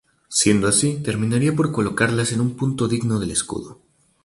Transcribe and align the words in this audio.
Siendo 0.29 0.67
así, 0.67 0.97
terminaría 1.03 1.55
por 1.55 1.71
colocarlas 1.71 2.31
en 2.31 2.41
un 2.41 2.55
punto 2.57 2.87
digno 2.87 3.19
del 3.19 3.29
escudo. 3.29 3.77